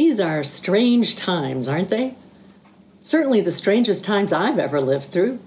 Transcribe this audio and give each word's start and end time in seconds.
These 0.00 0.18
are 0.18 0.42
strange 0.42 1.14
times, 1.14 1.68
aren't 1.68 1.90
they? 1.90 2.14
Certainly 3.00 3.42
the 3.42 3.52
strangest 3.52 4.02
times 4.02 4.32
I've 4.32 4.58
ever 4.58 4.80
lived 4.80 5.04
through. 5.04 5.40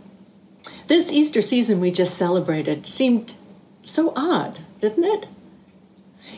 This 0.85 1.11
Easter 1.11 1.41
season 1.41 1.79
we 1.79 1.89
just 1.89 2.15
celebrated 2.15 2.87
seemed 2.87 3.33
so 3.83 4.13
odd, 4.15 4.59
didn't 4.79 5.05
it? 5.05 5.25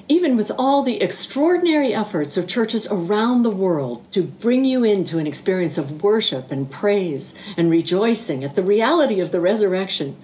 Even 0.07 0.37
with 0.37 0.49
all 0.57 0.81
the 0.81 1.01
extraordinary 1.01 1.93
efforts 1.93 2.37
of 2.37 2.47
churches 2.47 2.87
around 2.89 3.43
the 3.43 3.49
world 3.49 4.09
to 4.13 4.23
bring 4.23 4.63
you 4.63 4.85
into 4.85 5.17
an 5.17 5.27
experience 5.27 5.77
of 5.77 6.01
worship 6.01 6.51
and 6.51 6.71
praise 6.71 7.35
and 7.57 7.69
rejoicing 7.69 8.45
at 8.45 8.55
the 8.55 8.63
reality 8.63 9.19
of 9.19 9.33
the 9.33 9.41
resurrection, 9.41 10.15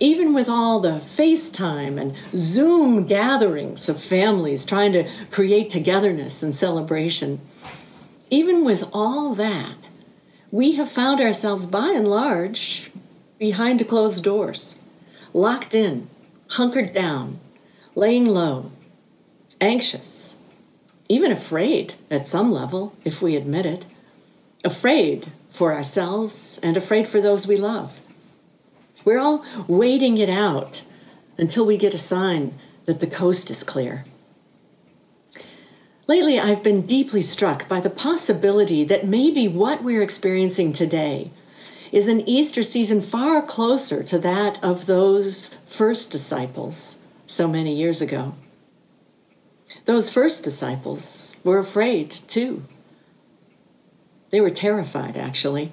even 0.00 0.34
with 0.34 0.48
all 0.48 0.80
the 0.80 0.96
FaceTime 0.96 2.00
and 2.00 2.16
Zoom 2.36 3.06
gatherings 3.06 3.88
of 3.88 4.02
families 4.02 4.64
trying 4.64 4.92
to 4.92 5.08
create 5.30 5.70
togetherness 5.70 6.42
and 6.42 6.54
celebration, 6.54 7.40
even 8.30 8.64
with 8.64 8.84
all 8.92 9.34
that, 9.34 9.76
we 10.50 10.76
have 10.76 10.90
found 10.90 11.20
ourselves 11.20 11.66
by 11.66 11.92
and 11.94 12.08
large 12.08 12.90
behind 13.38 13.86
closed 13.88 14.22
doors, 14.24 14.76
locked 15.32 15.74
in, 15.74 16.08
hunkered 16.50 16.92
down, 16.92 17.38
laying 17.94 18.24
low, 18.24 18.70
anxious, 19.60 20.36
even 21.08 21.30
afraid 21.30 21.94
at 22.10 22.26
some 22.26 22.50
level, 22.50 22.94
if 23.04 23.20
we 23.20 23.36
admit 23.36 23.66
it, 23.66 23.86
afraid 24.64 25.30
for 25.50 25.72
ourselves 25.72 26.58
and 26.62 26.76
afraid 26.76 27.06
for 27.06 27.20
those 27.20 27.46
we 27.46 27.56
love. 27.56 28.00
We're 29.04 29.18
all 29.18 29.44
waiting 29.68 30.18
it 30.18 30.30
out 30.30 30.82
until 31.36 31.66
we 31.66 31.76
get 31.76 31.94
a 31.94 31.98
sign 31.98 32.58
that 32.86 33.00
the 33.00 33.06
coast 33.06 33.50
is 33.50 33.62
clear. 33.62 34.04
Lately, 36.06 36.38
I've 36.38 36.62
been 36.62 36.82
deeply 36.82 37.22
struck 37.22 37.66
by 37.68 37.80
the 37.80 37.90
possibility 37.90 38.84
that 38.84 39.06
maybe 39.06 39.48
what 39.48 39.82
we're 39.82 40.02
experiencing 40.02 40.72
today 40.72 41.30
is 41.92 42.08
an 42.08 42.28
Easter 42.28 42.62
season 42.62 43.00
far 43.00 43.40
closer 43.40 44.02
to 44.02 44.18
that 44.18 44.62
of 44.62 44.86
those 44.86 45.54
first 45.64 46.10
disciples 46.10 46.98
so 47.26 47.48
many 47.48 47.74
years 47.74 48.00
ago. 48.02 48.34
Those 49.86 50.10
first 50.10 50.42
disciples 50.42 51.36
were 51.44 51.58
afraid 51.58 52.10
too. 52.26 52.64
They 54.30 54.40
were 54.40 54.50
terrified, 54.50 55.16
actually. 55.16 55.72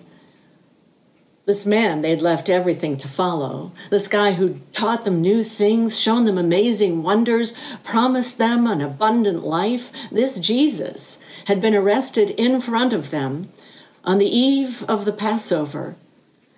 This 1.52 1.66
man 1.66 2.00
they'd 2.00 2.22
left 2.22 2.48
everything 2.50 2.96
to 3.00 3.10
follow, 3.10 3.74
this 3.90 4.08
guy 4.08 4.32
who'd 4.32 4.72
taught 4.72 5.04
them 5.04 5.20
new 5.20 5.44
things, 5.44 6.00
shown 6.00 6.24
them 6.24 6.38
amazing 6.38 7.04
wonders, 7.04 7.54
promised 7.84 8.38
them 8.38 8.66
an 8.66 8.80
abundant 8.80 9.44
life, 9.44 9.92
this 10.10 10.40
Jesus 10.40 11.20
had 11.48 11.60
been 11.60 11.76
arrested 11.76 12.30
in 12.38 12.62
front 12.62 12.94
of 12.94 13.12
them 13.12 13.50
on 14.06 14.18
the 14.18 14.34
eve 14.34 14.84
of 14.84 15.04
the 15.04 15.12
Passover 15.12 15.98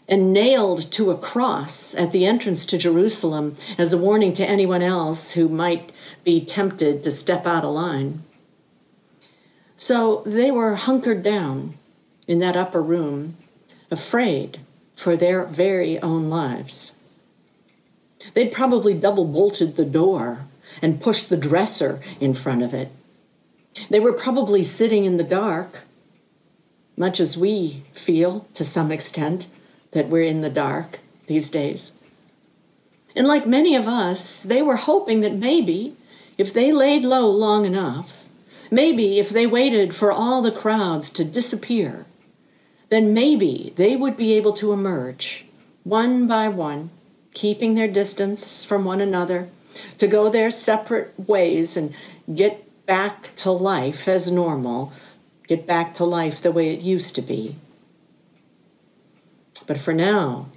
and 0.07 0.31
nailed 0.31 0.91
to 0.91 1.09
a 1.09 1.17
cross 1.17 1.95
at 1.95 2.11
the 2.11 2.27
entrance 2.27 2.63
to 2.67 2.77
Jerusalem 2.77 3.55
as 3.79 3.93
a 3.93 3.97
warning 3.97 4.35
to 4.35 4.47
anyone 4.47 4.83
else 4.83 5.31
who 5.31 5.49
might 5.49 5.91
be 6.23 6.39
tempted 6.39 7.03
to 7.03 7.09
step 7.09 7.47
out 7.47 7.65
of 7.65 7.73
line. 7.73 8.21
So 9.75 10.21
they 10.27 10.51
were 10.51 10.75
hunkered 10.75 11.23
down 11.23 11.79
in 12.27 12.37
that 12.37 12.55
upper 12.55 12.83
room, 12.83 13.37
afraid 13.89 14.59
for 14.95 15.17
their 15.17 15.45
very 15.45 15.99
own 16.01 16.29
lives. 16.29 16.95
They'd 18.33 18.53
probably 18.53 18.93
double 18.93 19.25
bolted 19.25 19.75
the 19.75 19.85
door 19.85 20.45
and 20.81 21.01
pushed 21.01 21.29
the 21.29 21.37
dresser 21.37 21.99
in 22.19 22.33
front 22.33 22.63
of 22.63 22.73
it. 22.73 22.91
They 23.89 23.99
were 23.99 24.13
probably 24.13 24.63
sitting 24.63 25.05
in 25.05 25.17
the 25.17 25.23
dark, 25.23 25.81
much 26.95 27.19
as 27.19 27.37
we 27.37 27.83
feel 27.91 28.47
to 28.53 28.63
some 28.63 28.91
extent 28.91 29.47
that 29.91 30.09
we're 30.09 30.23
in 30.23 30.41
the 30.41 30.49
dark 30.49 30.99
these 31.27 31.49
days. 31.49 31.93
And 33.15 33.27
like 33.27 33.45
many 33.45 33.75
of 33.75 33.87
us, 33.87 34.41
they 34.41 34.61
were 34.61 34.75
hoping 34.75 35.21
that 35.21 35.35
maybe 35.35 35.95
if 36.37 36.53
they 36.53 36.71
laid 36.71 37.03
low 37.03 37.29
long 37.29 37.65
enough, 37.65 38.27
maybe 38.71 39.19
if 39.19 39.29
they 39.29 39.45
waited 39.45 39.93
for 39.93 40.11
all 40.11 40.41
the 40.41 40.51
crowds 40.51 41.09
to 41.11 41.23
disappear, 41.23 42.05
then 42.93 43.13
maybe 43.13 43.73
they 43.75 43.95
would 43.95 44.15
be 44.15 44.33
able 44.33 44.53
to 44.53 44.71
emerge 44.71 45.45
one 45.83 46.27
by 46.27 46.47
one, 46.47 46.91
keeping 47.33 47.73
their 47.73 47.87
distance 47.87 48.63
from 48.63 48.85
one 48.85 49.01
another, 49.01 49.49
to 49.97 50.07
go 50.07 50.29
their 50.29 50.51
separate 50.51 51.11
ways 51.17 51.75
and 51.75 51.93
get 52.33 52.69
back 52.85 53.35
to 53.35 53.49
life 53.51 54.07
as 54.07 54.31
normal, 54.31 54.93
get 55.47 55.65
back 55.65 55.95
to 55.95 56.05
life 56.05 56.39
the 56.39 56.51
way 56.51 56.71
it 56.71 56.81
used 56.81 57.15
to 57.15 57.21
be. 57.21 57.55
But 59.65 59.79
for 59.79 59.93
now, 59.93 60.49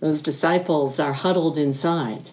those 0.00 0.20
disciples 0.20 1.00
are 1.00 1.14
huddled 1.14 1.56
inside, 1.56 2.30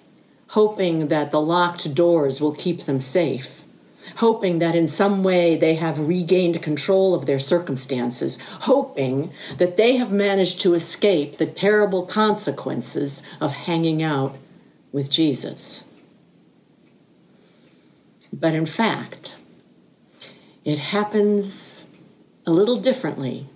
hoping 0.50 1.08
that 1.08 1.32
the 1.32 1.42
locked 1.42 1.94
doors 1.94 2.42
will 2.42 2.54
keep 2.54 2.84
them 2.84 3.00
safe 3.00 3.64
hoping 4.18 4.60
that 4.60 4.76
in 4.76 4.88
some 4.88 5.24
way 5.24 5.56
they 5.56 5.76
have 5.76 6.00
regained 6.00 6.62
control 6.62 7.14
of 7.14 7.26
their 7.26 7.40
circumstances, 7.40 8.38
hoping 8.62 9.32
that 9.58 9.78
they 9.78 9.98
have 9.98 10.12
managed 10.12 10.60
to 10.60 10.74
escape 10.74 11.38
the 11.38 11.46
terrible 11.46 12.06
consequences 12.06 13.24
of 13.40 13.52
hanging 13.52 14.02
out 14.02 14.36
with 14.92 15.12
Jesus. 15.12 15.84
But 18.32 18.54
in 18.54 18.66
fact, 18.66 19.36
it 20.64 20.80
happens 20.80 21.88
a 22.46 22.52
little 22.52 22.80
differently, 22.80 23.48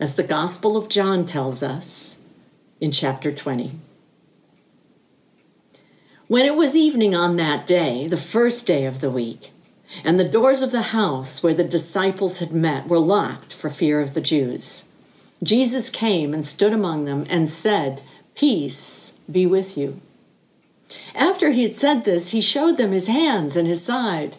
as 0.00 0.14
the 0.14 0.22
Gospel 0.22 0.76
of 0.76 0.88
John 0.88 1.24
tells 1.24 1.62
us 1.62 2.18
in 2.80 2.90
chapter 2.90 3.32
20. 3.32 3.72
When 6.26 6.46
it 6.46 6.56
was 6.56 6.74
evening 6.74 7.14
on 7.14 7.36
that 7.36 7.66
day, 7.66 8.06
the 8.06 8.16
first 8.16 8.66
day 8.66 8.86
of 8.86 9.00
the 9.00 9.10
week, 9.10 9.52
and 10.02 10.18
the 10.18 10.24
doors 10.24 10.62
of 10.62 10.72
the 10.72 10.82
house 10.82 11.42
where 11.42 11.54
the 11.54 11.64
disciples 11.64 12.38
had 12.38 12.52
met 12.52 12.88
were 12.88 12.98
locked 12.98 13.52
for 13.52 13.70
fear 13.70 14.00
of 14.00 14.14
the 14.14 14.20
Jews. 14.20 14.84
Jesus 15.42 15.90
came 15.90 16.32
and 16.32 16.44
stood 16.44 16.72
among 16.72 17.04
them 17.04 17.26
and 17.28 17.48
said, 17.50 18.02
Peace 18.34 19.20
be 19.30 19.46
with 19.46 19.76
you. 19.76 20.00
After 21.14 21.50
he 21.50 21.62
had 21.62 21.74
said 21.74 22.04
this, 22.04 22.30
he 22.30 22.40
showed 22.40 22.76
them 22.76 22.92
his 22.92 23.06
hands 23.06 23.56
and 23.56 23.68
his 23.68 23.84
side. 23.84 24.36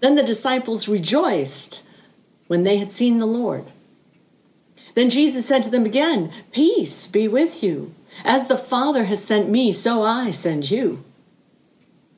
Then 0.00 0.14
the 0.14 0.22
disciples 0.22 0.88
rejoiced 0.88 1.82
when 2.46 2.62
they 2.62 2.78
had 2.78 2.90
seen 2.90 3.18
the 3.18 3.26
Lord. 3.26 3.66
Then 4.94 5.10
Jesus 5.10 5.46
said 5.46 5.62
to 5.62 5.70
them 5.70 5.84
again, 5.84 6.32
Peace 6.52 7.06
be 7.06 7.28
with 7.28 7.62
you. 7.62 7.94
As 8.24 8.48
the 8.48 8.56
Father 8.56 9.04
has 9.04 9.22
sent 9.22 9.48
me, 9.48 9.70
so 9.72 10.02
I 10.02 10.30
send 10.30 10.70
you. 10.70 11.04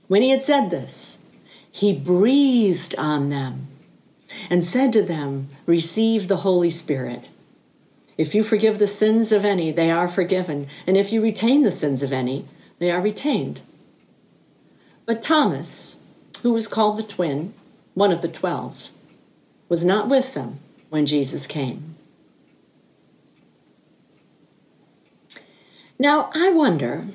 When 0.09 0.23
he 0.23 0.31
had 0.31 0.43
said 0.43 0.71
this, 0.71 1.19
he 1.71 1.93
breathed 1.93 2.95
on 2.99 3.29
them 3.29 3.69
and 4.49 4.65
said 4.65 4.93
to 4.93 5.03
them, 5.03 5.49
Receive 5.67 6.29
the 6.29 6.39
Holy 6.39 6.71
Spirit. 6.71 7.25
If 8.17 8.35
you 8.35 8.43
forgive 8.43 8.79
the 8.79 8.87
sins 8.87 9.33
of 9.33 9.45
any, 9.45 9.71
they 9.71 9.91
are 9.91 10.09
forgiven, 10.09 10.67
and 10.87 10.97
if 10.97 11.13
you 11.13 11.21
retain 11.21 11.63
the 11.63 11.73
sins 11.73 12.03
of 12.03 12.13
any, 12.13 12.47
they 12.79 12.91
are 12.91 13.01
retained. 13.01 13.63
But 15.07 15.23
Thomas, 15.23 15.97
who 16.43 16.53
was 16.53 16.69
called 16.69 16.99
the 16.99 17.03
twin, 17.03 17.55
one 17.95 18.13
of 18.13 18.21
the 18.21 18.29
twelve, 18.29 18.91
was 19.69 19.85
not 19.85 20.09
with 20.09 20.35
them 20.35 20.61
when 20.91 21.07
Jesus 21.07 21.47
came. 21.47 21.97
Now, 25.99 26.31
I 26.35 26.51
wonder 26.51 27.07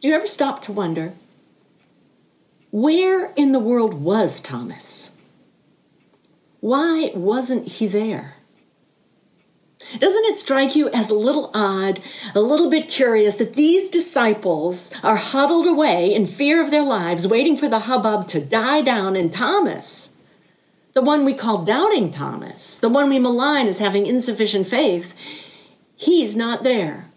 do 0.00 0.08
you 0.08 0.14
ever 0.14 0.26
stop 0.26 0.62
to 0.62 0.72
wonder 0.72 1.14
where 2.76 3.32
in 3.36 3.52
the 3.52 3.58
world 3.58 3.94
was 3.94 4.38
Thomas? 4.38 5.10
Why 6.60 7.10
wasn't 7.14 7.66
he 7.66 7.86
there? 7.86 8.34
Doesn't 9.98 10.26
it 10.26 10.36
strike 10.36 10.76
you 10.76 10.90
as 10.90 11.08
a 11.08 11.14
little 11.14 11.50
odd, 11.54 12.02
a 12.34 12.40
little 12.42 12.68
bit 12.68 12.90
curious 12.90 13.36
that 13.36 13.54
these 13.54 13.88
disciples 13.88 14.92
are 15.02 15.16
huddled 15.16 15.66
away 15.66 16.14
in 16.14 16.26
fear 16.26 16.62
of 16.62 16.70
their 16.70 16.82
lives, 16.82 17.26
waiting 17.26 17.56
for 17.56 17.66
the 17.66 17.78
hubbub 17.88 18.28
to 18.28 18.42
die 18.42 18.82
down, 18.82 19.16
and 19.16 19.32
Thomas, 19.32 20.10
the 20.92 21.00
one 21.00 21.24
we 21.24 21.32
call 21.32 21.64
Doubting 21.64 22.12
Thomas, 22.12 22.78
the 22.78 22.90
one 22.90 23.08
we 23.08 23.18
malign 23.18 23.68
as 23.68 23.78
having 23.78 24.04
insufficient 24.04 24.66
faith, 24.66 25.14
he's 25.94 26.36
not 26.36 26.62
there. 26.62 27.10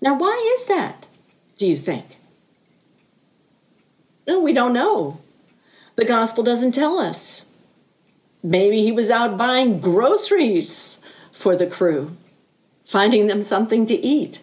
Now, 0.00 0.16
why 0.16 0.54
is 0.56 0.64
that, 0.64 1.08
do 1.58 1.66
you 1.66 1.76
think? 1.76 2.06
No, 4.26 4.40
we 4.40 4.52
don't 4.52 4.72
know. 4.72 5.20
The 5.96 6.04
gospel 6.04 6.42
doesn't 6.42 6.72
tell 6.72 6.98
us. 6.98 7.44
Maybe 8.42 8.82
he 8.82 8.92
was 8.92 9.10
out 9.10 9.38
buying 9.38 9.80
groceries 9.80 11.00
for 11.32 11.56
the 11.56 11.66
crew, 11.66 12.16
finding 12.86 13.26
them 13.26 13.42
something 13.42 13.86
to 13.86 13.94
eat. 13.94 14.40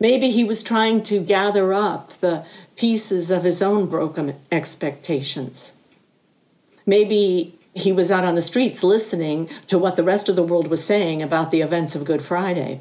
Maybe 0.00 0.30
he 0.30 0.42
was 0.42 0.62
trying 0.62 1.04
to 1.04 1.20
gather 1.20 1.72
up 1.72 2.14
the 2.20 2.44
pieces 2.74 3.30
of 3.30 3.44
his 3.44 3.62
own 3.62 3.86
broken 3.86 4.34
expectations. 4.50 5.72
Maybe 6.84 7.56
he 7.72 7.92
was 7.92 8.10
out 8.10 8.24
on 8.24 8.34
the 8.34 8.42
streets 8.42 8.82
listening 8.82 9.48
to 9.68 9.78
what 9.78 9.94
the 9.94 10.02
rest 10.02 10.28
of 10.28 10.34
the 10.34 10.42
world 10.42 10.66
was 10.66 10.84
saying 10.84 11.22
about 11.22 11.52
the 11.52 11.60
events 11.60 11.94
of 11.94 12.04
Good 12.04 12.20
Friday. 12.20 12.80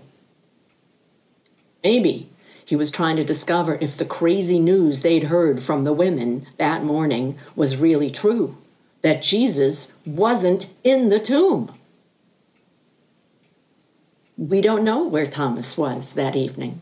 Maybe 1.83 2.30
he 2.71 2.75
was 2.77 2.89
trying 2.89 3.17
to 3.17 3.23
discover 3.25 3.77
if 3.81 3.97
the 3.97 4.05
crazy 4.05 4.57
news 4.57 5.01
they'd 5.01 5.25
heard 5.25 5.61
from 5.61 5.83
the 5.83 5.91
women 5.91 6.47
that 6.55 6.85
morning 6.85 7.37
was 7.53 7.75
really 7.75 8.09
true 8.09 8.55
that 9.01 9.21
Jesus 9.21 9.91
wasn't 10.05 10.69
in 10.81 11.09
the 11.09 11.19
tomb. 11.19 11.69
We 14.37 14.61
don't 14.61 14.85
know 14.85 15.05
where 15.05 15.27
Thomas 15.27 15.77
was 15.77 16.13
that 16.13 16.37
evening, 16.37 16.79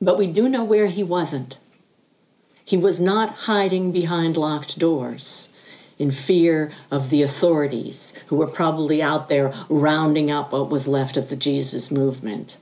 but 0.00 0.16
we 0.16 0.28
do 0.28 0.48
know 0.48 0.62
where 0.62 0.86
he 0.86 1.02
wasn't. 1.02 1.58
He 2.64 2.76
was 2.76 3.00
not 3.00 3.30
hiding 3.50 3.90
behind 3.90 4.36
locked 4.36 4.78
doors 4.78 5.48
in 5.98 6.12
fear 6.12 6.70
of 6.88 7.10
the 7.10 7.20
authorities 7.20 8.16
who 8.28 8.36
were 8.36 8.46
probably 8.46 9.02
out 9.02 9.28
there 9.28 9.52
rounding 9.68 10.30
up 10.30 10.52
what 10.52 10.70
was 10.70 10.86
left 10.86 11.16
of 11.16 11.30
the 11.30 11.36
Jesus 11.36 11.90
movement. 11.90 12.58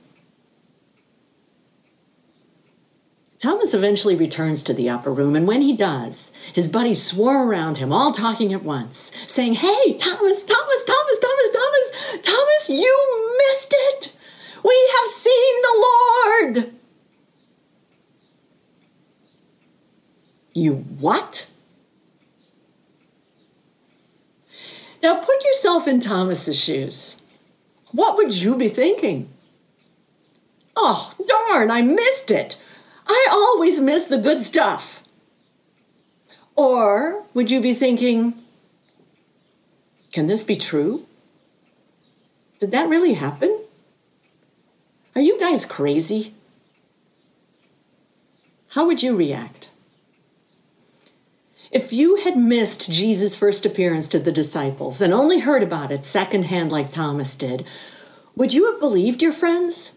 Thomas 3.39 3.73
eventually 3.73 4.17
returns 4.17 4.63
to 4.63 4.73
the 4.73 4.89
upper 4.89 5.13
room, 5.13 5.33
and 5.33 5.47
when 5.47 5.61
he 5.61 5.71
does, 5.71 6.33
his 6.53 6.67
buddies 6.67 7.01
swarm 7.01 7.49
around 7.49 7.77
him, 7.77 7.93
all 7.93 8.11
talking 8.11 8.53
at 8.53 8.63
once, 8.63 9.13
saying, 9.27 9.53
Hey, 9.53 9.97
Thomas, 9.97 10.43
Thomas, 10.43 10.83
Thomas, 10.83 11.19
Thomas, 11.19 11.49
Thomas, 11.53 12.19
Thomas, 12.21 12.69
you 12.69 13.35
missed 13.37 13.73
it! 13.73 14.15
We 14.61 14.91
have 14.97 15.09
seen 15.09 15.61
the 15.61 16.57
Lord! 16.57 16.73
You 20.53 20.73
what? 20.99 21.47
Now 25.01 25.21
put 25.21 25.45
yourself 25.45 25.87
in 25.87 26.01
Thomas's 26.01 26.61
shoes. 26.61 27.21
What 27.93 28.17
would 28.17 28.35
you 28.35 28.57
be 28.57 28.67
thinking? 28.67 29.29
Oh, 30.75 31.13
darn, 31.25 31.71
I 31.71 31.81
missed 31.81 32.31
it. 32.31 32.59
I 33.09 33.27
always 33.31 33.81
miss 33.81 34.05
the 34.05 34.17
good 34.17 34.41
stuff. 34.41 35.03
Or 36.55 37.23
would 37.33 37.49
you 37.49 37.61
be 37.61 37.73
thinking, 37.73 38.43
can 40.13 40.27
this 40.27 40.43
be 40.43 40.55
true? 40.55 41.05
Did 42.59 42.71
that 42.71 42.89
really 42.89 43.13
happen? 43.13 43.61
Are 45.15 45.21
you 45.21 45.39
guys 45.39 45.65
crazy? 45.65 46.33
How 48.69 48.85
would 48.85 49.01
you 49.01 49.15
react? 49.15 49.69
If 51.71 51.93
you 51.93 52.17
had 52.17 52.37
missed 52.37 52.91
Jesus' 52.91 53.35
first 53.35 53.65
appearance 53.65 54.07
to 54.09 54.19
the 54.19 54.31
disciples 54.31 55.01
and 55.01 55.13
only 55.13 55.39
heard 55.39 55.63
about 55.63 55.91
it 55.91 56.03
secondhand 56.03 56.71
like 56.71 56.91
Thomas 56.91 57.35
did, 57.35 57.65
would 58.35 58.53
you 58.53 58.71
have 58.71 58.79
believed 58.79 59.21
your 59.21 59.31
friends? 59.31 59.93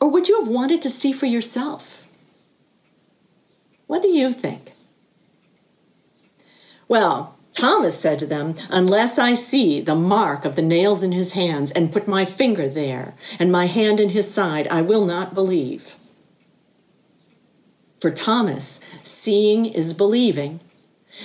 Or 0.00 0.08
would 0.08 0.28
you 0.28 0.38
have 0.40 0.48
wanted 0.48 0.82
to 0.82 0.90
see 0.90 1.12
for 1.12 1.26
yourself? 1.26 2.06
What 3.86 4.02
do 4.02 4.08
you 4.08 4.30
think? 4.32 4.72
Well, 6.88 7.36
Thomas 7.52 7.98
said 7.98 8.18
to 8.18 8.26
them, 8.26 8.54
Unless 8.68 9.18
I 9.18 9.34
see 9.34 9.80
the 9.80 9.94
mark 9.94 10.44
of 10.44 10.56
the 10.56 10.62
nails 10.62 11.02
in 11.02 11.12
his 11.12 11.32
hands 11.32 11.70
and 11.70 11.92
put 11.92 12.06
my 12.06 12.24
finger 12.24 12.68
there 12.68 13.14
and 13.38 13.50
my 13.50 13.66
hand 13.66 13.98
in 13.98 14.10
his 14.10 14.32
side, 14.32 14.68
I 14.68 14.82
will 14.82 15.06
not 15.06 15.34
believe. 15.34 15.96
For 17.98 18.10
Thomas, 18.10 18.80
seeing 19.02 19.64
is 19.64 19.94
believing, 19.94 20.60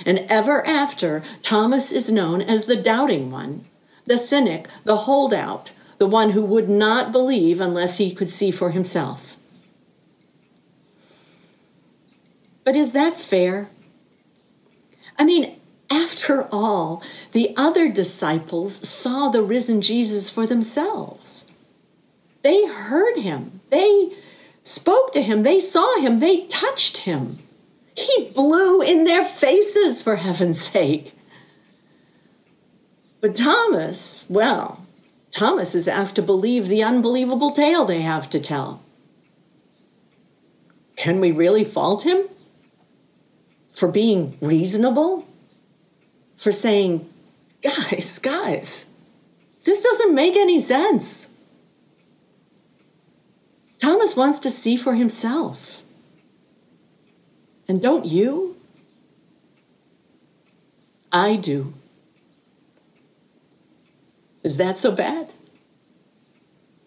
and 0.06 0.20
ever 0.30 0.66
after, 0.66 1.22
Thomas 1.42 1.92
is 1.92 2.10
known 2.10 2.40
as 2.40 2.64
the 2.64 2.76
doubting 2.76 3.30
one, 3.30 3.66
the 4.06 4.16
cynic, 4.16 4.66
the 4.84 4.96
holdout, 4.96 5.72
the 6.02 6.08
one 6.08 6.30
who 6.30 6.42
would 6.42 6.68
not 6.68 7.12
believe 7.12 7.60
unless 7.60 7.98
he 7.98 8.10
could 8.12 8.28
see 8.28 8.50
for 8.50 8.72
himself. 8.72 9.36
But 12.64 12.74
is 12.74 12.90
that 12.90 13.16
fair? 13.16 13.70
I 15.16 15.24
mean, 15.24 15.60
after 15.88 16.48
all, 16.50 17.04
the 17.30 17.54
other 17.56 17.88
disciples 17.88 18.88
saw 18.88 19.28
the 19.28 19.44
risen 19.44 19.80
Jesus 19.80 20.28
for 20.28 20.44
themselves. 20.44 21.46
They 22.42 22.66
heard 22.66 23.18
him, 23.18 23.60
they 23.70 24.16
spoke 24.64 25.12
to 25.12 25.22
him, 25.22 25.44
they 25.44 25.60
saw 25.60 26.00
him, 26.00 26.18
they 26.18 26.46
touched 26.48 26.96
him. 26.96 27.38
He 27.96 28.32
blew 28.34 28.82
in 28.82 29.04
their 29.04 29.24
faces, 29.24 30.02
for 30.02 30.16
heaven's 30.16 30.60
sake. 30.60 31.14
But 33.20 33.36
Thomas, 33.36 34.26
well, 34.28 34.82
Thomas 35.32 35.74
is 35.74 35.88
asked 35.88 36.16
to 36.16 36.22
believe 36.22 36.68
the 36.68 36.82
unbelievable 36.82 37.52
tale 37.52 37.84
they 37.84 38.02
have 38.02 38.28
to 38.30 38.38
tell. 38.38 38.82
Can 40.94 41.18
we 41.20 41.32
really 41.32 41.64
fault 41.64 42.04
him 42.04 42.28
for 43.72 43.88
being 43.88 44.36
reasonable? 44.40 45.26
For 46.36 46.52
saying, 46.52 47.08
guys, 47.62 48.18
guys, 48.18 48.86
this 49.64 49.82
doesn't 49.82 50.14
make 50.14 50.36
any 50.36 50.60
sense. 50.60 51.26
Thomas 53.78 54.14
wants 54.14 54.38
to 54.40 54.50
see 54.50 54.76
for 54.76 54.94
himself. 54.94 55.82
And 57.66 57.80
don't 57.80 58.04
you? 58.04 58.56
I 61.10 61.36
do. 61.36 61.74
Is 64.42 64.56
that 64.56 64.76
so 64.76 64.90
bad? 64.90 65.32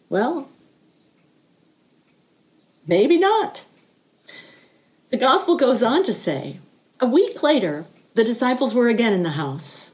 Well, 0.10 0.50
maybe 2.86 3.18
not. 3.18 3.64
The 5.10 5.18
gospel 5.18 5.56
goes 5.56 5.82
on 5.82 6.04
to 6.04 6.14
say 6.14 6.60
a 7.00 7.06
week 7.06 7.44
later, 7.44 7.86
the 8.14 8.24
disciples 8.24 8.74
were 8.74 8.88
again 8.88 9.14
in 9.14 9.24
the 9.24 9.32
house, 9.32 9.92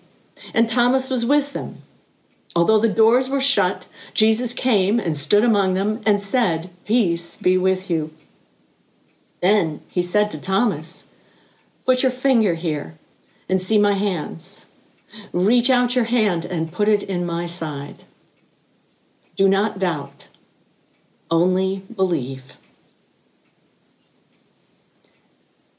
and 0.53 0.69
Thomas 0.69 1.09
was 1.09 1.25
with 1.25 1.53
them. 1.53 1.81
Although 2.55 2.79
the 2.79 2.89
doors 2.89 3.29
were 3.29 3.41
shut, 3.41 3.85
Jesus 4.13 4.53
came 4.53 4.99
and 4.99 5.15
stood 5.15 5.43
among 5.43 5.73
them 5.73 6.01
and 6.05 6.21
said, 6.21 6.69
Peace 6.85 7.35
be 7.37 7.57
with 7.57 7.89
you. 7.89 8.13
Then 9.41 9.81
he 9.87 10.01
said 10.01 10.29
to 10.31 10.41
Thomas, 10.41 11.05
Put 11.85 12.03
your 12.03 12.11
finger 12.11 12.53
here 12.53 12.97
and 13.49 13.59
see 13.59 13.77
my 13.77 13.93
hands 13.93 14.67
Reach 15.33 15.69
out 15.69 15.95
your 15.95 16.05
hand 16.05 16.45
and 16.45 16.71
put 16.71 16.87
it 16.87 17.03
in 17.03 17.25
my 17.25 17.45
side. 17.45 18.03
Do 19.35 19.47
not 19.47 19.79
doubt, 19.79 20.27
only 21.29 21.83
believe. 21.95 22.57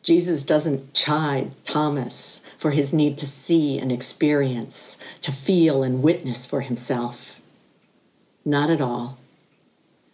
Jesus 0.02 0.42
doesn't 0.42 0.94
chide 0.94 1.52
Thomas 1.64 2.42
for 2.58 2.72
his 2.72 2.92
need 2.92 3.18
to 3.18 3.26
see 3.26 3.78
and 3.78 3.92
experience, 3.92 4.98
to 5.20 5.30
feel 5.30 5.82
and 5.84 6.02
witness 6.02 6.44
for 6.44 6.62
himself. 6.62 7.40
Not 8.44 8.68
at 8.68 8.80
all. 8.80 9.18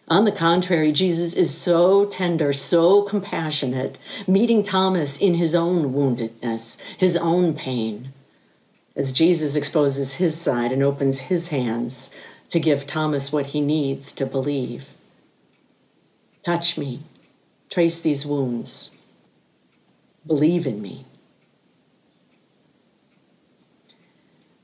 On 0.07 0.25
the 0.25 0.31
contrary, 0.31 0.91
Jesus 0.91 1.33
is 1.33 1.55
so 1.55 2.05
tender, 2.05 2.53
so 2.53 3.01
compassionate, 3.01 3.97
meeting 4.27 4.61
Thomas 4.61 5.17
in 5.17 5.35
his 5.35 5.55
own 5.55 5.93
woundedness, 5.93 6.77
his 6.97 7.17
own 7.17 7.55
pain 7.55 8.11
as 8.95 9.13
Jesus 9.13 9.55
exposes 9.55 10.13
his 10.13 10.39
side 10.39 10.71
and 10.71 10.83
opens 10.83 11.19
his 11.19 11.49
hands 11.49 12.11
to 12.49 12.59
give 12.59 12.85
Thomas 12.85 13.31
what 13.31 13.47
he 13.47 13.61
needs 13.61 14.11
to 14.13 14.25
believe. 14.25 14.95
Touch 16.43 16.77
me, 16.77 17.03
trace 17.69 18.01
these 18.01 18.25
wounds, 18.25 18.89
believe 20.25 20.65
in 20.65 20.81
me. 20.81 21.05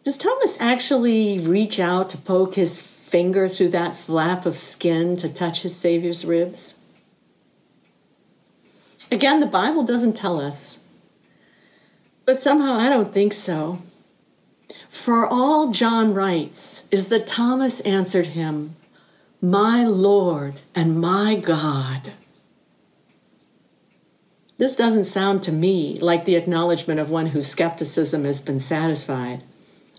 Does 0.04 0.18
Thomas 0.18 0.60
actually 0.62 1.40
reach 1.40 1.80
out 1.80 2.12
to 2.12 2.18
poke 2.18 2.56
his 2.56 2.80
finger 2.82 3.50
through 3.50 3.70
that 3.70 3.96
flap 3.96 4.46
of 4.46 4.58
skin 4.58 5.18
to 5.18 5.28
touch 5.28 5.62
his 5.62 5.76
Savior's 5.76 6.24
ribs? 6.24 6.76
Again, 9.12 9.40
the 9.40 9.46
Bible 9.46 9.84
doesn't 9.84 10.14
tell 10.14 10.40
us. 10.40 10.80
But 12.26 12.40
somehow 12.40 12.74
I 12.74 12.90
don't 12.90 13.14
think 13.14 13.34
so. 13.34 13.80
For 14.96 15.28
all 15.28 15.72
John 15.72 16.14
writes 16.14 16.84
is 16.90 17.10
that 17.10 17.28
Thomas 17.28 17.82
answered 17.82 18.28
him, 18.28 18.78
My 19.40 19.86
Lord 19.86 20.56
and 20.74 21.00
my 21.00 21.36
God. 21.36 22.14
This 24.58 24.76
doesn't 24.76 25.04
sound 25.04 25.44
to 25.44 25.52
me 25.52 26.00
like 26.00 26.24
the 26.24 26.38
acknowledgement 26.38 27.02
of 27.02 27.12
one 27.12 27.28
whose 27.28 27.48
skepticism 27.48 28.24
has 28.24 28.40
been 28.40 28.60
satisfied, 28.60 29.44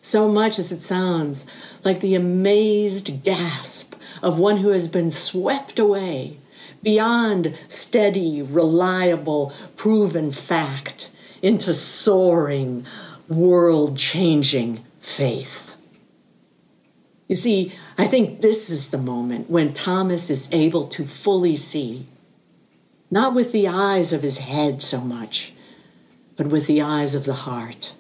so 0.01 0.29
much 0.29 0.59
as 0.59 0.73
it 0.73 0.81
sounds 0.81 1.47
like 1.85 2.01
the 2.01 2.15
amazed 2.17 3.23
gasp 3.23 3.95
of 4.23 4.41
one 4.41 4.57
who 4.57 4.71
has 4.71 4.89
been 4.89 5.11
swept 5.11 5.79
away 5.79 6.39
beyond 6.83 7.55
steady, 7.69 8.41
reliable, 8.41 9.53
proven 9.77 10.33
fact 10.33 11.11
into 11.43 11.75
soaring, 11.75 12.87
world 13.29 13.99
changing 13.99 14.85
faith. 14.99 15.75
You 17.29 17.37
see, 17.37 17.73
I 17.99 18.07
think 18.07 18.41
this 18.41 18.71
is 18.71 18.91
the 18.91 18.99
moment 18.99 19.51
when 19.51 19.75
Thomas 19.75 20.31
is 20.31 20.49
able 20.53 20.85
to 20.85 21.05
fully 21.05 21.57
see, 21.57 22.07
not 23.11 23.35
with 23.35 23.53
the 23.53 23.67
eyes 23.67 24.13
of 24.13 24.23
his 24.23 24.39
head 24.39 24.81
so 24.81 25.01
much, 25.01 25.53
but 26.37 26.47
with 26.47 26.67
the 26.67 26.81
eyes 26.83 27.15
of 27.15 27.25
the 27.25 27.35
heart. 27.35 27.95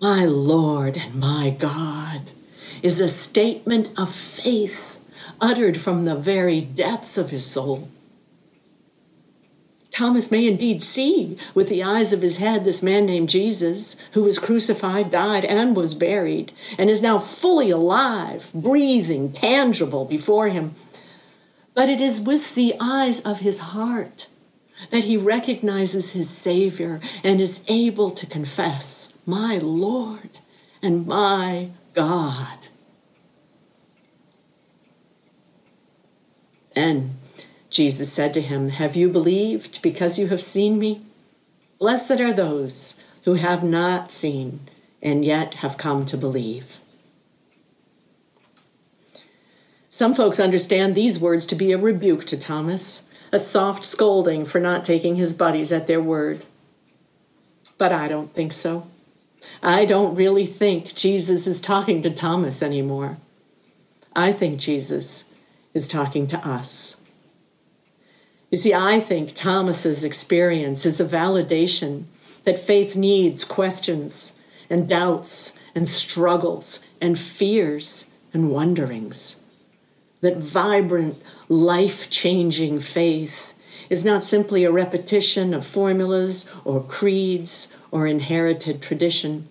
My 0.00 0.24
Lord 0.24 0.96
and 0.96 1.14
my 1.14 1.50
God 1.50 2.30
is 2.82 3.00
a 3.00 3.08
statement 3.08 3.88
of 3.98 4.14
faith 4.14 4.98
uttered 5.40 5.80
from 5.80 6.04
the 6.04 6.16
very 6.16 6.60
depths 6.60 7.16
of 7.16 7.30
his 7.30 7.46
soul. 7.46 7.88
Thomas 9.92 10.30
may 10.30 10.48
indeed 10.48 10.82
see 10.82 11.36
with 11.54 11.68
the 11.68 11.82
eyes 11.82 12.14
of 12.14 12.22
his 12.22 12.38
head 12.38 12.64
this 12.64 12.82
man 12.82 13.04
named 13.04 13.28
Jesus, 13.28 13.94
who 14.12 14.22
was 14.22 14.38
crucified, 14.38 15.10
died, 15.10 15.44
and 15.44 15.76
was 15.76 15.92
buried, 15.92 16.50
and 16.78 16.88
is 16.88 17.02
now 17.02 17.18
fully 17.18 17.70
alive, 17.70 18.50
breathing, 18.54 19.32
tangible 19.32 20.06
before 20.06 20.48
him. 20.48 20.74
But 21.74 21.90
it 21.90 22.00
is 22.00 22.22
with 22.22 22.54
the 22.54 22.74
eyes 22.80 23.20
of 23.20 23.40
his 23.40 23.58
heart 23.58 24.28
that 24.90 25.04
he 25.04 25.18
recognizes 25.18 26.12
his 26.12 26.30
Savior 26.30 26.98
and 27.22 27.38
is 27.38 27.62
able 27.68 28.10
to 28.12 28.26
confess, 28.26 29.12
My 29.26 29.58
Lord 29.58 30.30
and 30.82 31.06
my 31.06 31.70
God. 31.92 32.58
Then 36.74 37.18
Jesus 37.72 38.12
said 38.12 38.34
to 38.34 38.42
him, 38.42 38.68
Have 38.68 38.94
you 38.94 39.08
believed 39.08 39.80
because 39.80 40.18
you 40.18 40.28
have 40.28 40.44
seen 40.44 40.78
me? 40.78 41.00
Blessed 41.78 42.20
are 42.20 42.32
those 42.32 42.96
who 43.24 43.34
have 43.34 43.64
not 43.64 44.12
seen 44.12 44.68
and 45.02 45.24
yet 45.24 45.54
have 45.54 45.78
come 45.78 46.04
to 46.06 46.18
believe. 46.18 46.80
Some 49.88 50.14
folks 50.14 50.38
understand 50.38 50.94
these 50.94 51.18
words 51.18 51.46
to 51.46 51.54
be 51.54 51.72
a 51.72 51.78
rebuke 51.78 52.26
to 52.26 52.36
Thomas, 52.36 53.02
a 53.32 53.40
soft 53.40 53.86
scolding 53.86 54.44
for 54.44 54.60
not 54.60 54.84
taking 54.84 55.16
his 55.16 55.32
buddies 55.32 55.72
at 55.72 55.86
their 55.86 56.00
word. 56.00 56.44
But 57.78 57.90
I 57.90 58.06
don't 58.06 58.34
think 58.34 58.52
so. 58.52 58.86
I 59.62 59.86
don't 59.86 60.14
really 60.14 60.46
think 60.46 60.94
Jesus 60.94 61.46
is 61.46 61.60
talking 61.60 62.02
to 62.02 62.10
Thomas 62.10 62.62
anymore. 62.62 63.16
I 64.14 64.30
think 64.32 64.60
Jesus 64.60 65.24
is 65.72 65.88
talking 65.88 66.26
to 66.28 66.38
us. 66.46 66.96
You 68.52 68.58
see, 68.58 68.74
I 68.74 69.00
think 69.00 69.32
Thomas's 69.34 70.04
experience 70.04 70.84
is 70.84 71.00
a 71.00 71.06
validation 71.06 72.04
that 72.44 72.58
faith 72.58 72.94
needs 72.94 73.44
questions 73.44 74.34
and 74.68 74.86
doubts 74.86 75.54
and 75.74 75.88
struggles 75.88 76.80
and 77.00 77.18
fears 77.18 78.04
and 78.34 78.50
wonderings. 78.50 79.36
That 80.20 80.36
vibrant, 80.36 81.22
life 81.48 82.10
changing 82.10 82.80
faith 82.80 83.54
is 83.88 84.04
not 84.04 84.22
simply 84.22 84.64
a 84.64 84.70
repetition 84.70 85.54
of 85.54 85.64
formulas 85.64 86.46
or 86.62 86.82
creeds 86.82 87.68
or 87.90 88.06
inherited 88.06 88.82
tradition. 88.82 89.48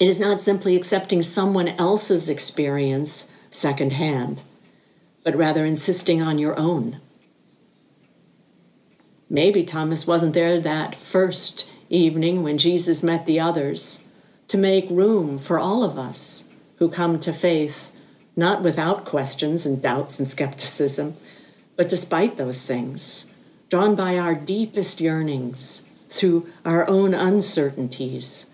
It 0.00 0.08
is 0.08 0.18
not 0.18 0.40
simply 0.40 0.74
accepting 0.74 1.22
someone 1.22 1.68
else's 1.68 2.28
experience 2.28 3.28
secondhand, 3.52 4.40
but 5.22 5.36
rather 5.36 5.64
insisting 5.64 6.20
on 6.20 6.38
your 6.38 6.58
own 6.58 7.00
Maybe 9.30 9.62
Thomas 9.62 10.06
wasn't 10.06 10.34
there 10.34 10.58
that 10.60 10.94
first 10.94 11.70
evening 11.90 12.42
when 12.42 12.58
Jesus 12.58 13.02
met 13.02 13.26
the 13.26 13.40
others 13.40 14.00
to 14.48 14.56
make 14.56 14.88
room 14.90 15.36
for 15.36 15.58
all 15.58 15.84
of 15.84 15.98
us 15.98 16.44
who 16.76 16.88
come 16.88 17.20
to 17.20 17.32
faith 17.32 17.90
not 18.36 18.62
without 18.62 19.04
questions 19.04 19.66
and 19.66 19.82
doubts 19.82 20.18
and 20.18 20.26
skepticism, 20.26 21.16
but 21.76 21.88
despite 21.88 22.36
those 22.36 22.64
things, 22.64 23.26
drawn 23.68 23.94
by 23.94 24.16
our 24.16 24.34
deepest 24.34 25.00
yearnings 25.00 25.82
through 26.08 26.48
our 26.64 26.88
own 26.88 27.12
uncertainties 27.12 28.46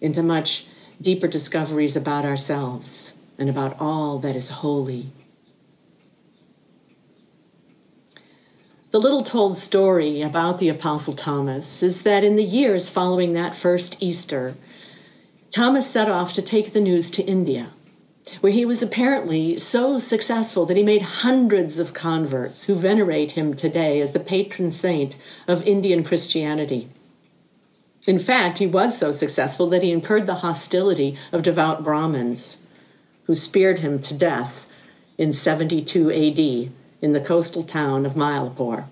into 0.00 0.22
much 0.22 0.66
deeper 1.00 1.26
discoveries 1.26 1.96
about 1.96 2.24
ourselves 2.24 3.14
and 3.38 3.48
about 3.48 3.74
all 3.80 4.18
that 4.18 4.36
is 4.36 4.48
holy 4.50 5.10
The 8.94 9.00
little 9.00 9.24
told 9.24 9.56
story 9.56 10.22
about 10.22 10.60
the 10.60 10.68
Apostle 10.68 11.14
Thomas 11.14 11.82
is 11.82 12.02
that 12.02 12.22
in 12.22 12.36
the 12.36 12.44
years 12.44 12.88
following 12.88 13.32
that 13.32 13.56
first 13.56 13.96
Easter, 13.98 14.54
Thomas 15.50 15.90
set 15.90 16.08
off 16.08 16.32
to 16.34 16.40
take 16.40 16.72
the 16.72 16.80
news 16.80 17.10
to 17.10 17.24
India, 17.24 17.72
where 18.40 18.52
he 18.52 18.64
was 18.64 18.84
apparently 18.84 19.58
so 19.58 19.98
successful 19.98 20.64
that 20.66 20.76
he 20.76 20.84
made 20.84 21.02
hundreds 21.02 21.80
of 21.80 21.92
converts 21.92 22.62
who 22.62 22.76
venerate 22.76 23.32
him 23.32 23.54
today 23.54 24.00
as 24.00 24.12
the 24.12 24.20
patron 24.20 24.70
saint 24.70 25.16
of 25.48 25.66
Indian 25.66 26.04
Christianity. 26.04 26.88
In 28.06 28.20
fact, 28.20 28.60
he 28.60 28.66
was 28.68 28.96
so 28.96 29.10
successful 29.10 29.66
that 29.70 29.82
he 29.82 29.90
incurred 29.90 30.28
the 30.28 30.36
hostility 30.36 31.16
of 31.32 31.42
devout 31.42 31.82
Brahmins, 31.82 32.58
who 33.24 33.34
speared 33.34 33.80
him 33.80 34.00
to 34.02 34.14
death 34.14 34.68
in 35.18 35.32
72 35.32 36.12
AD 36.12 36.72
in 37.04 37.12
the 37.12 37.20
coastal 37.20 37.62
town 37.62 38.06
of 38.06 38.14
Mylapore. 38.14 38.86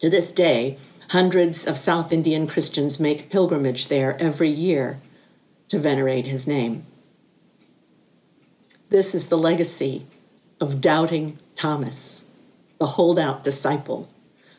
To 0.00 0.10
this 0.10 0.30
day, 0.30 0.76
hundreds 1.08 1.66
of 1.66 1.78
South 1.78 2.12
Indian 2.12 2.46
Christians 2.46 3.00
make 3.00 3.30
pilgrimage 3.30 3.88
there 3.88 4.20
every 4.20 4.50
year 4.50 5.00
to 5.70 5.78
venerate 5.78 6.26
his 6.26 6.46
name. 6.46 6.84
This 8.90 9.14
is 9.14 9.28
the 9.28 9.38
legacy 9.38 10.06
of 10.60 10.82
doubting 10.82 11.38
Thomas, 11.56 12.26
the 12.76 12.88
holdout 12.88 13.42
disciple, 13.42 14.10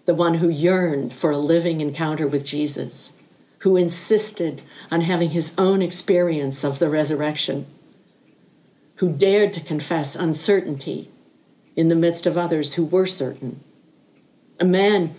the 0.06 0.16
one 0.16 0.36
who 0.36 0.50
yearned 0.50 1.14
for 1.14 1.30
a 1.30 1.38
living 1.38 1.82
encounter 1.82 2.26
with 2.26 2.44
Jesus, 2.44 3.14
who 3.60 3.78
insisted 3.78 4.64
on 4.90 5.02
having 5.02 5.30
his 5.30 5.54
own 5.56 5.84
experience 5.84 6.64
of 6.64 6.80
the 6.80 6.90
resurrection, 6.90 7.68
who 8.96 9.10
dared 9.12 9.54
to 9.54 9.62
confess 9.62 10.16
uncertainty 10.16 11.12
in 11.80 11.88
the 11.88 11.96
midst 11.96 12.26
of 12.26 12.38
others 12.38 12.74
who 12.74 12.84
were 12.84 13.06
certain. 13.06 13.64
A 14.60 14.66
man 14.66 15.12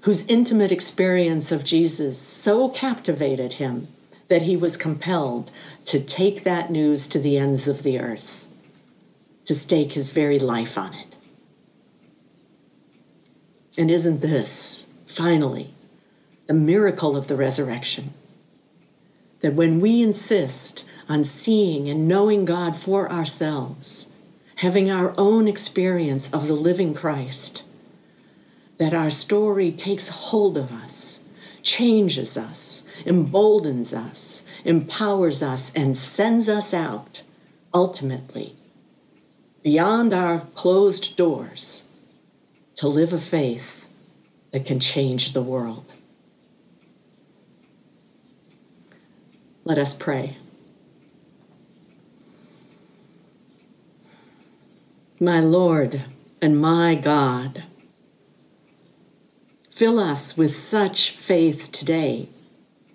whose 0.00 0.26
intimate 0.26 0.72
experience 0.72 1.52
of 1.52 1.62
Jesus 1.62 2.18
so 2.18 2.68
captivated 2.68 3.54
him 3.54 3.86
that 4.26 4.42
he 4.42 4.56
was 4.56 4.76
compelled 4.76 5.52
to 5.84 6.00
take 6.00 6.42
that 6.42 6.68
news 6.68 7.06
to 7.06 7.20
the 7.20 7.38
ends 7.38 7.68
of 7.68 7.84
the 7.84 8.00
earth, 8.00 8.44
to 9.44 9.54
stake 9.54 9.92
his 9.92 10.10
very 10.10 10.40
life 10.40 10.76
on 10.76 10.92
it. 10.94 11.14
And 13.78 13.88
isn't 13.88 14.20
this, 14.20 14.86
finally, 15.06 15.72
the 16.48 16.54
miracle 16.54 17.16
of 17.16 17.28
the 17.28 17.36
resurrection? 17.36 18.14
That 19.42 19.54
when 19.54 19.78
we 19.78 20.02
insist 20.02 20.84
on 21.08 21.22
seeing 21.22 21.88
and 21.88 22.08
knowing 22.08 22.44
God 22.44 22.74
for 22.74 23.12
ourselves, 23.12 24.08
having 24.60 24.90
our 24.90 25.14
own 25.16 25.48
experience 25.48 26.30
of 26.34 26.46
the 26.46 26.54
living 26.54 26.92
Christ, 26.92 27.62
that 28.76 28.92
our 28.92 29.08
story 29.08 29.72
takes 29.72 30.08
hold 30.08 30.58
of 30.58 30.70
us, 30.70 31.20
changes 31.62 32.36
us, 32.36 32.82
emboldens 33.06 33.94
us, 33.94 34.44
empowers 34.66 35.42
us, 35.42 35.72
and 35.74 35.96
sends 35.96 36.46
us 36.46 36.74
out, 36.74 37.22
ultimately, 37.72 38.54
beyond 39.62 40.12
our 40.12 40.40
closed 40.54 41.16
doors, 41.16 41.84
to 42.74 42.86
live 42.86 43.14
a 43.14 43.18
faith 43.18 43.86
that 44.50 44.66
can 44.66 44.78
change 44.78 45.32
the 45.32 45.42
world. 45.42 45.90
Let 49.64 49.78
us 49.78 49.94
pray. 49.94 50.36
My 55.22 55.38
Lord 55.38 56.02
and 56.40 56.58
my 56.58 56.94
God. 56.94 57.64
Fill 59.68 59.98
us 59.98 60.34
with 60.34 60.56
such 60.56 61.10
faith 61.10 61.70
today, 61.70 62.30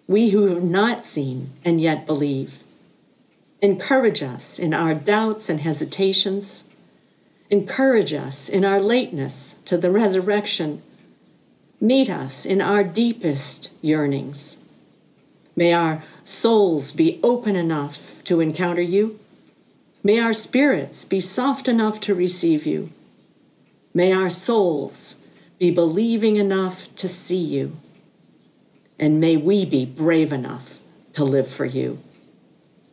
we 0.08 0.30
who 0.30 0.48
have 0.48 0.64
not 0.64 1.06
seen 1.06 1.52
and 1.64 1.80
yet 1.80 2.08
believe. 2.08 2.64
Encourage 3.62 4.24
us 4.24 4.58
in 4.58 4.74
our 4.74 4.96
doubts 4.96 5.50
and 5.50 5.60
hesitations. 5.60 6.64
Encourage 7.52 8.12
us 8.12 8.50
in 8.50 8.66
our 8.66 8.80
lateness 8.80 9.56
to 9.66 9.78
the 9.78 9.92
resurrection. 9.92 10.82
Meet 11.80 12.10
us 12.10 12.44
in 12.44 12.60
our 12.60 12.84
deepest 12.84 13.72
yearnings. 13.84 14.58
May 15.56 15.74
our 15.74 16.04
souls 16.24 16.92
be 16.92 17.20
open 17.22 17.56
enough 17.56 18.24
to 18.24 18.42
encounter 18.42 18.82
you 18.82 19.20
May 20.06 20.20
our 20.20 20.34
spirits 20.34 21.04
be 21.04 21.20
soft 21.20 21.68
enough 21.68 22.00
to 22.02 22.14
receive 22.14 22.68
you. 22.68 22.92
May 23.92 24.14
our 24.14 24.30
souls 24.30 25.16
be 25.58 25.72
believing 25.72 26.36
enough 26.36 26.96
to 26.98 27.08
see 27.08 27.44
you. 27.44 27.76
And 29.00 29.20
may 29.20 29.36
we 29.36 29.66
be 29.66 29.84
brave 29.84 30.32
enough 30.32 30.80
to 31.14 31.24
live 31.24 31.50
for 31.50 31.66
you. 31.66 32.04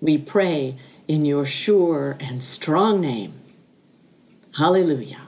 We 0.00 0.16
pray 0.16 0.76
in 1.07 1.26
your 1.26 1.45
sure 1.45 2.16
and 2.19 2.42
strong 2.42 3.02
name. 3.02 3.35
Hallelujah. 4.57 5.21